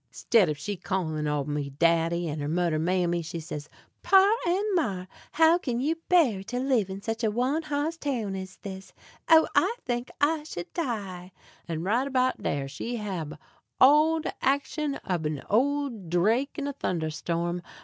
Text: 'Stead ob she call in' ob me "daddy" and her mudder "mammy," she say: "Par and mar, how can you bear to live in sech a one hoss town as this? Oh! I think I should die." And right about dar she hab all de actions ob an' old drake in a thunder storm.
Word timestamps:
'Stead 0.09 0.49
ob 0.49 0.57
she 0.57 0.75
call 0.75 1.13
in' 1.15 1.27
ob 1.27 1.47
me 1.47 1.69
"daddy" 1.69 2.27
and 2.27 2.41
her 2.41 2.47
mudder 2.47 2.79
"mammy," 2.79 3.21
she 3.21 3.39
say: 3.39 3.59
"Par 4.01 4.27
and 4.47 4.65
mar, 4.73 5.07
how 5.33 5.59
can 5.59 5.79
you 5.79 5.95
bear 6.09 6.41
to 6.43 6.57
live 6.57 6.89
in 6.89 7.03
sech 7.03 7.21
a 7.23 7.29
one 7.29 7.61
hoss 7.61 7.97
town 7.97 8.35
as 8.35 8.57
this? 8.63 8.93
Oh! 9.29 9.47
I 9.53 9.75
think 9.85 10.09
I 10.19 10.41
should 10.41 10.73
die." 10.73 11.31
And 11.67 11.83
right 11.83 12.07
about 12.07 12.41
dar 12.41 12.67
she 12.67 12.95
hab 12.95 13.37
all 13.79 14.21
de 14.21 14.33
actions 14.43 14.97
ob 15.07 15.27
an' 15.27 15.43
old 15.51 16.09
drake 16.09 16.57
in 16.57 16.65
a 16.67 16.73
thunder 16.73 17.11
storm. 17.11 17.61